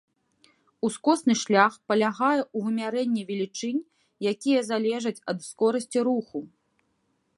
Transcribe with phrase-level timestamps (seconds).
[0.87, 3.85] Ускосны шлях палягае ў вымярэнні велічынь,
[4.33, 6.39] якія залежаць ад скорасці руху.